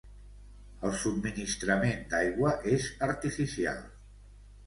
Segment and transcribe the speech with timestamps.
[0.87, 3.85] El subministrament d'aigua és artificial.